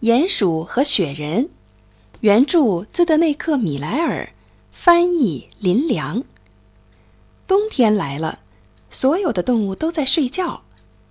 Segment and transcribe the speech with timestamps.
[0.00, 1.48] 鼹鼠和雪人，
[2.20, 4.32] 原著兹德内克·米莱尔，
[4.70, 6.22] 翻译林良。
[7.48, 8.38] 冬天来了，
[8.90, 10.62] 所有的动物都在睡觉。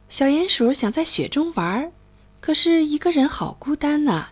[0.08, 1.92] 小鼹鼠想在雪中玩，
[2.40, 4.30] 可是一个人好孤单呐。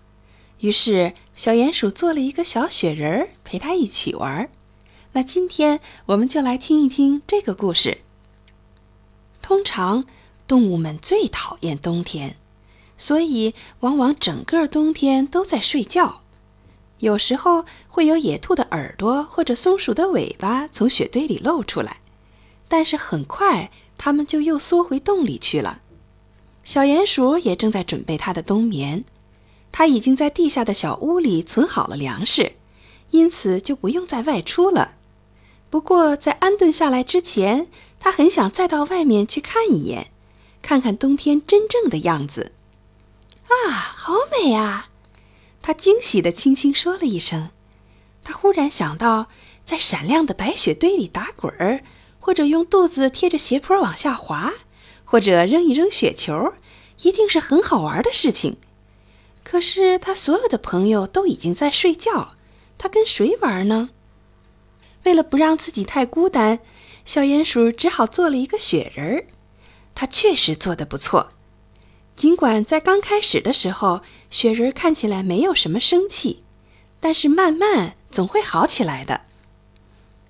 [0.62, 4.50] 于是，小鼹鼠做了一个小雪人儿，陪他一起玩。
[5.12, 7.98] 那今天我们就来听一听这个故事。
[9.42, 10.06] 通常，
[10.48, 12.38] 动物们最讨厌冬天。
[12.98, 16.22] 所以，往往整个冬天都在睡觉。
[17.00, 21.98] 有时候会有野兔的耳朵或者松鼠的尾巴从雪堆里露出来，
[22.70, 25.82] 但是很快它们就又缩回洞里去了。
[26.64, 29.04] 小鼹鼠也正在准备它的冬眠，
[29.72, 32.54] 它已经在地下的小屋里存好了粮食，
[33.12, 34.96] 因此就不用再外出了。
[35.70, 37.68] 不过，在安顿下来之前，
[38.00, 40.08] 它很想再到外面去看一眼，
[40.62, 42.54] 看看冬天真正的样子。
[43.48, 44.90] 啊，好美啊！
[45.62, 47.50] 他惊喜地轻轻说了一声。
[48.24, 49.28] 他忽然想到，
[49.64, 51.84] 在闪亮的白雪堆里打滚儿，
[52.20, 54.54] 或者用肚子贴着斜坡往下滑，
[55.04, 56.54] 或者扔一扔雪球，
[57.02, 58.58] 一定是很好玩的事情。
[59.44, 62.32] 可是他所有的朋友都已经在睡觉，
[62.78, 63.92] 他跟谁玩呢？
[65.04, 66.60] 为了不让自己太孤单，
[67.06, 69.26] 小鼹鼠只好做了一个雪人儿。
[69.94, 71.34] 他确实做得不错。
[72.16, 76.44] 尽管在刚开始的时候，雪人看起来没有什么生气，
[77.00, 79.22] 但是慢慢总会好起来的。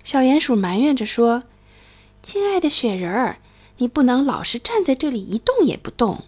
[0.02, 1.44] 小鼹鼠埋怨着说
[2.22, 3.38] ：“亲爱的雪人儿，
[3.78, 6.24] 你不能老是站在这里一动也不动。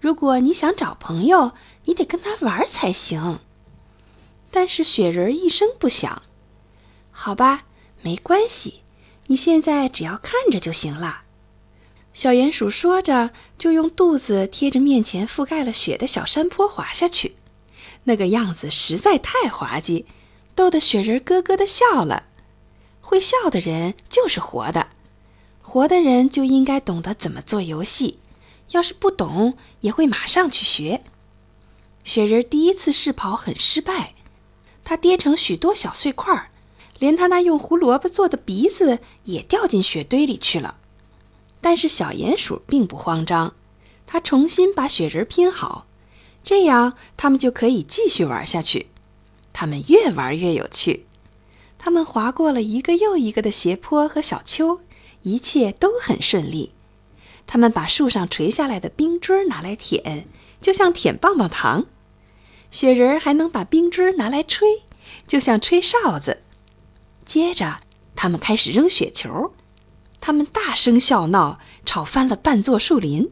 [0.00, 1.52] 如果你想找朋友，
[1.84, 3.40] 你得跟他玩才行。”
[4.50, 6.22] 但是雪人一声不响。
[7.10, 7.64] 好吧，
[8.02, 8.82] 没关系，
[9.26, 11.22] 你现在只要看着就行了。
[12.18, 17.36] 小鼹鼠说着，就用肚子贴着面前覆盖了雪的小山坡滑下去。
[18.02, 20.04] 那个样子实在太滑稽，
[20.56, 22.24] 逗得雪人咯咯的笑了。
[23.00, 24.88] 会笑的人就是活的，
[25.62, 28.18] 活的人就应该懂得怎么做游戏。
[28.70, 31.04] 要是不懂，也会马上去学。
[32.02, 34.14] 雪人第一次试跑很失败，
[34.82, 36.50] 他跌成许多小碎块儿，
[36.98, 40.78] 连他那用胡萝卜做的鼻子也掉进雪堆里去了。
[41.68, 43.52] 但是小鼹鼠并不慌张，
[44.06, 45.86] 它重新把雪人拼好，
[46.42, 48.86] 这样他们就可以继续玩下去。
[49.52, 51.04] 他们越玩越有趣，
[51.78, 54.80] 他们滑过了一个又一个的斜坡和小丘，
[55.20, 56.72] 一切都很顺利。
[57.46, 60.26] 他们把树上垂下来的冰锥拿来舔，
[60.62, 61.82] 就像舔棒棒糖；
[62.70, 64.84] 雪人还能把冰锥拿来吹，
[65.26, 66.40] 就像吹哨子。
[67.26, 67.82] 接着，
[68.16, 69.52] 他们开始扔雪球。
[70.20, 73.30] 他们大声笑闹，吵翻了半座树林。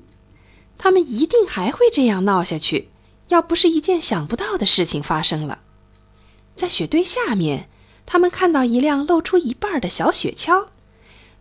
[0.79, 2.91] 他们一定还会这样闹下去，
[3.29, 5.61] 要不是一件想不到的事情发生了。
[6.55, 7.69] 在雪堆下面，
[8.05, 10.67] 他们看到一辆露出一半的小雪橇，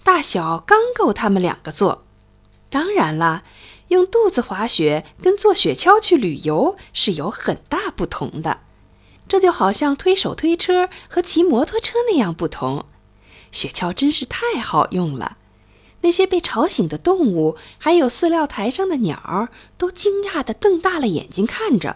[0.04, 2.06] 大小刚够他们两个坐。
[2.70, 3.44] 当然了，
[3.90, 8.62] 用肚子滑雪跟坐雪橇去旅游是有很大不同的。
[9.28, 12.86] 这就好像推手推车和骑摩托车那样不同。
[13.56, 15.38] 雪橇真是太好用了，
[16.02, 21.96] 那些被吵醒的动物，还有饲料台上的鸟儿，都惊讶地瞪大了眼睛看着。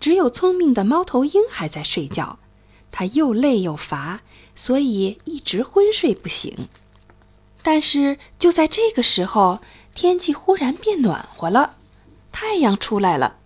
[0.00, 2.38] 只有聪明的猫头鹰还在睡觉，
[2.90, 4.22] 它又累又乏，
[4.54, 6.68] 所以一直昏睡不醒。
[7.62, 9.60] 但是就在这个时候，
[9.94, 11.74] 天气忽然变暖和了，
[12.32, 13.36] 太阳出来了。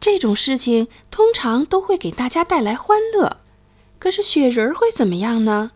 [0.00, 3.36] 这种事情通常都会给大家带来欢乐，
[4.00, 5.70] 可是雪人会怎么样呢？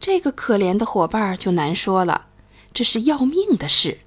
[0.00, 2.26] 这个可怜的伙伴就难说了，
[2.72, 4.00] 这是要命的事。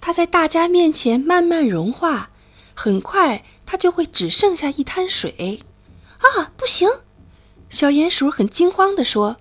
[0.00, 2.30] 它在大家面前慢慢融化，
[2.74, 5.60] 很快它就会只剩下一滩水。
[6.18, 6.88] 啊，不行！
[7.68, 9.36] 小鼹鼠很惊慌地说：“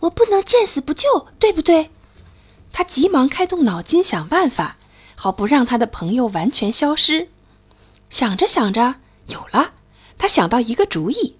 [0.00, 1.90] 我不能见死不救，对不对？”
[2.72, 4.76] 他急忙开动脑筋想办法，
[5.14, 7.28] 好不让他的朋友完全消失。
[8.08, 8.96] 想着想着，
[9.28, 9.72] 有了，
[10.16, 11.36] 他想到一个主意。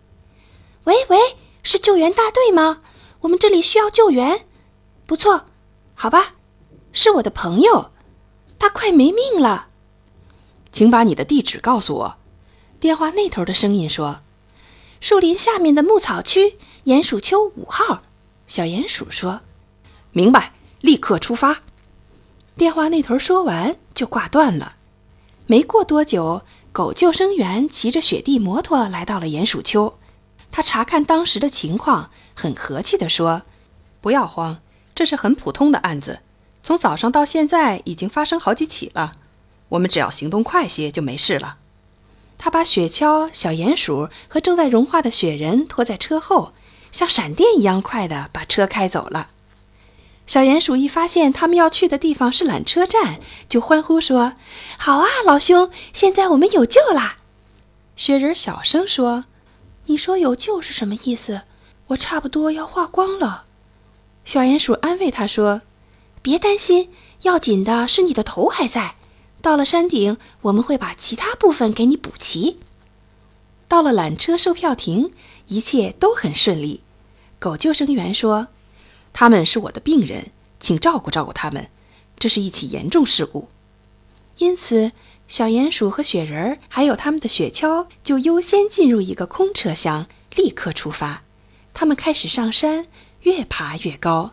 [0.84, 1.19] 喂喂，
[1.62, 2.81] 是救援大队吗？
[3.20, 4.46] 我们这里需要救援，
[5.06, 5.46] 不错，
[5.94, 6.34] 好吧，
[6.92, 7.90] 是我的朋友，
[8.58, 9.68] 他快没命了，
[10.70, 12.16] 请把你的地址告诉我。
[12.78, 14.20] 电话那头的声音说
[15.00, 18.02] ：“树林下面的牧草区，鼹鼠丘五号。”
[18.46, 19.40] 小鼹鼠说
[20.12, 21.62] ：“明白，立刻出发。”
[22.56, 24.76] 电话那头说完就挂断了。
[25.46, 26.42] 没过多久，
[26.72, 29.98] 狗救生员骑着雪地摩托来到了鼹鼠丘。
[30.52, 33.43] 他查看当时的情况，很和气地说
[34.00, 34.61] ：“不要慌，
[34.94, 36.21] 这是很普通的案子。
[36.62, 39.15] 从早上到现在，已经发生好几起了。
[39.71, 41.59] 我们只要行动快些，就没事了。”
[42.38, 46.53] 他把雪橇、小鼹鼠和正在融化的雪人拖在车后，
[46.93, 49.31] 像闪电一样快地把车开走了。
[50.27, 54.35] 小鼹鼠一发现他们要去的地方是缆车站，就欢呼说
[54.77, 57.17] ：“好啊，老兄，现在我们有救啦！”
[57.97, 59.25] 雪人小声说
[59.87, 61.43] ：“你说有救是什么意思？
[61.88, 63.44] 我差不多要化光了。”
[64.25, 65.62] 小鼹鼠安慰他说
[66.23, 66.91] ：“别担心，
[67.23, 68.97] 要紧的是你的头还在。
[69.41, 72.59] 到了山顶，我们会把其他部分给你补齐。”
[73.69, 75.11] 到了缆车售票亭，
[75.47, 76.83] 一切都很顺利。
[77.38, 78.49] 狗救生员说。
[79.19, 80.31] 他们是我的病人，
[80.61, 81.71] 请照顾照顾他们。
[82.19, 83.49] 这是一起严重事故，
[84.37, 84.93] 因此
[85.27, 91.23] 小鼹鼠和雪人儿还有他们的雪橇就优先进入一个空车厢，立刻出发。
[91.78, 92.87] 他们开始上山，
[93.20, 94.32] 越爬越高。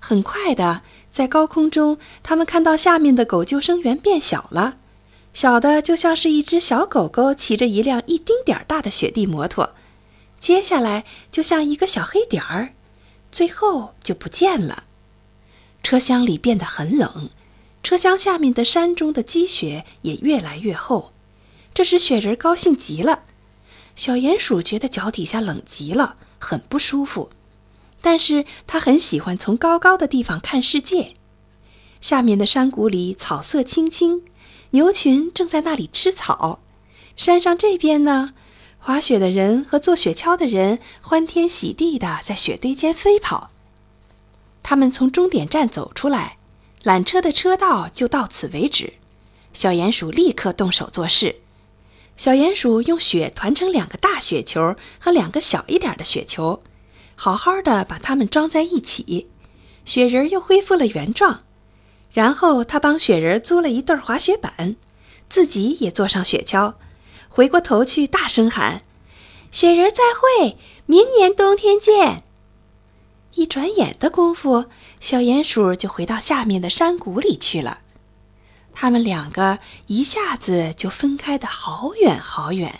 [0.00, 4.76] 很快的，在高空中，他们看到下面的狗救生员变小了，
[5.32, 9.72] 小的就像是一只小狗狗骑着一辆一丁点儿大的雪地摩托。
[10.40, 12.74] 接下来，就像一个小黑点儿。
[13.30, 14.82] 最后就不见了。
[15.84, 17.30] 车厢里变得很冷，
[17.84, 21.12] 车厢下面的山中的积雪也越来越厚，
[21.72, 23.22] 这使雪人高兴极了。
[23.94, 27.30] 小鼹鼠觉得脚底下冷极了，很不舒服，
[28.00, 31.12] 但是他很喜欢从高高的地方看世界。
[32.00, 34.22] 下面的山谷里草色青青，
[34.70, 36.60] 牛群正在那里吃草。
[37.16, 38.32] 山上这边呢？
[38.78, 43.50] 滑雪的人和坐雪橇的人欢天喜地地在雪堆间飞跑。
[44.62, 46.36] 他们从终点站走出来，
[46.84, 48.94] 缆车的车道就到此为止。
[49.52, 51.40] 小鼹鼠立刻动手做事。
[52.18, 56.64] 小鼹鼠用雪团成两个大雪球和两个小一点的雪球，
[57.14, 59.28] 好好的把它们装在一起。
[59.84, 61.44] 雪人又恢复了原状。
[62.10, 64.74] 然后他帮雪人租了一对滑雪板，
[65.28, 66.74] 自己也坐上雪橇。
[67.28, 68.82] 回过头去，大声喊
[69.52, 70.56] ：“雪人再会，
[70.86, 72.24] 明年冬天见！”
[73.34, 74.64] 一转眼的功夫，
[74.98, 77.82] 小鼹鼠就回到下面的山谷里去了。
[78.80, 79.58] 他们两个
[79.88, 82.78] 一下子就分开的好远好远。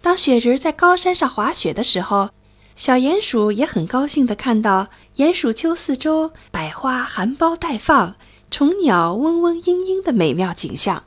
[0.00, 2.30] 当雪人在高山上滑雪的时候，
[2.74, 8.16] 小鼹鼠也很高兴地看到鼹鼠丘四周百花含苞待放，
[8.50, 11.02] 虫鸟嗡嗡嘤嘤的美妙景象。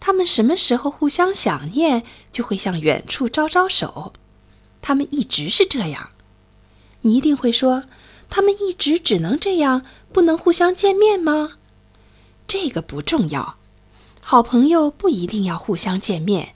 [0.00, 2.02] 他们什么时候互相想念，
[2.32, 4.14] 就会向远处招招手。
[4.80, 6.12] 他们一直是这样。
[7.02, 7.84] 你一定会说，
[8.30, 9.84] 他们一直只能这样，
[10.14, 11.58] 不能互相见面吗？
[12.46, 13.56] 这个不重要。
[14.20, 16.54] 好朋友不一定要互相见面，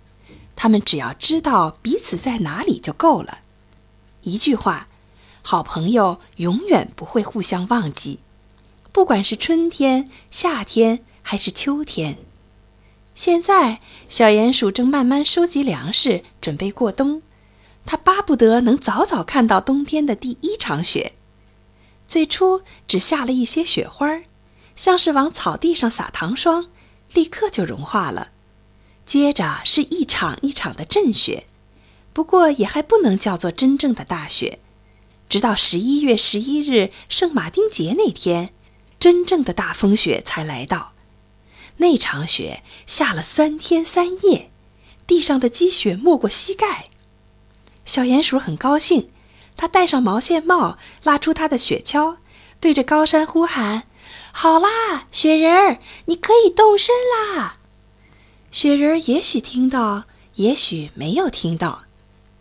[0.56, 3.38] 他们只要知道彼此在哪里就够了。
[4.22, 4.88] 一句话，
[5.42, 8.18] 好朋友永远不会互相忘记，
[8.92, 12.18] 不管是春天、夏天还是秋天。
[13.14, 17.22] 现在，小鼹鼠正慢慢收集粮食，准备过冬。
[17.86, 21.12] 它巴不得能早早看到冬天的第一场雪。
[22.06, 24.24] 最初只下了一些雪花儿，
[24.80, 26.70] 像是往草地上撒糖霜，
[27.12, 28.30] 立刻就融化了。
[29.04, 31.44] 接着是一场一场的阵雪，
[32.14, 34.58] 不过也还不能叫做真正的大雪。
[35.28, 38.54] 直到十一月十一日圣马丁节那天，
[38.98, 40.94] 真正的大风雪才来到。
[41.76, 44.50] 那场雪下了三天三夜，
[45.06, 46.86] 地上的积雪没过膝盖。
[47.84, 49.10] 小鼹鼠很高兴，
[49.58, 52.16] 它戴上毛线帽，拉出它的雪橇，
[52.58, 53.82] 对着高山呼喊
[54.32, 57.56] ：“好啦，雪人儿，你可以动身啦！”
[58.50, 61.84] 雪人儿也许听到，也许没有听到，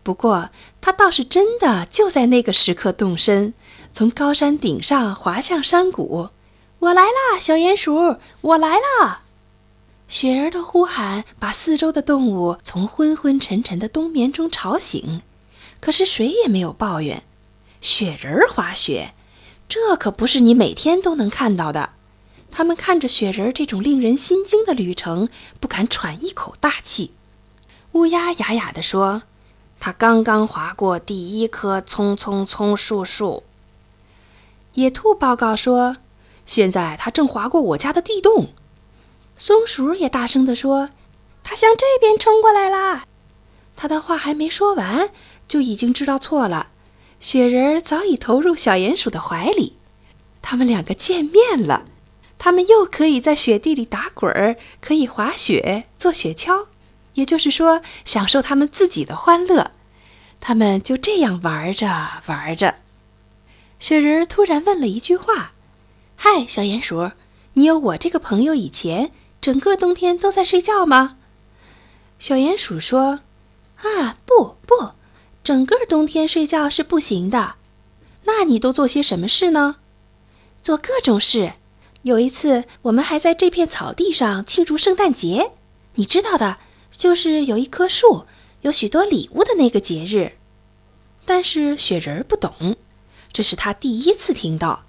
[0.03, 0.50] 不过
[0.81, 3.53] 他倒是真的就在那个时刻动身，
[3.91, 6.29] 从高山顶上滑向山谷。
[6.79, 9.24] 我来啦，小鼹鼠，我来啦！
[10.08, 15.22] 雪人的呼喊把四周的动物从昏昏沉沉的冬眠中吵醒，
[15.81, 17.24] 可是谁也没有抱怨。
[17.81, 19.13] 雪人滑雪，
[19.69, 21.91] 这可不是你每天都能看到的。
[22.51, 27.11] 他们看着雪人这种令人心惊的旅程，不敢喘一口大气。
[27.91, 29.21] 乌鸦哑哑地说
[29.79, 33.43] ：“他刚刚划过第一棵葱葱葱树树。”
[34.73, 35.97] 野兔报告说
[36.47, 38.47] ：“现在他正划过我家的地洞。”
[39.38, 40.89] 松鼠也大声地说
[41.43, 43.05] ：“它向这边冲过来啦！”
[43.77, 45.11] 他的话还没说完，
[45.47, 46.71] 就已经知道错了。
[47.19, 49.77] 雪人儿早已投入小鼹鼠的怀里，
[50.41, 51.85] 他们两个见面了。
[52.38, 56.67] 他们又可以在雪地里打滚儿，可以滑雪、坐雪橇，
[57.15, 59.71] 也就是说，享受他们自己的欢乐。
[60.39, 61.88] 他们就这样玩着
[62.27, 62.75] 玩着，
[63.77, 65.51] 雪人儿突然问了一句话
[66.15, 67.11] ：“嗨，小鼹鼠，
[67.55, 69.11] 你有我这个朋友以前？”
[69.41, 71.17] 整个冬天都在睡觉吗？
[72.17, 73.21] 小鼹鼠说
[73.83, 74.91] ：“啊，不不，
[75.50, 77.56] 整个冬天睡觉是不行的。
[78.25, 79.77] 那你都做些什么事呢？
[80.62, 81.53] 做各种事。
[82.03, 85.50] 有一次，我们还在这片草地上庆祝圣诞节，
[85.96, 86.60] 你知道的，
[86.91, 88.27] 就是有一棵树，
[88.62, 90.34] 有许多礼物的那个节日。”
[91.25, 92.75] 但是雪人不懂，
[93.34, 94.84] 这是他第一次听到，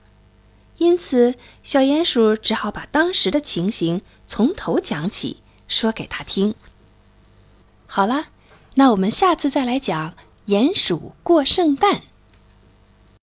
[0.77, 6.55] 因此小鼹鼠只好把当时的情形从头讲起，说给他听。
[7.87, 8.27] 好了，
[8.75, 10.15] 那我们下次再来讲
[10.47, 12.03] 鼹鼠过圣诞。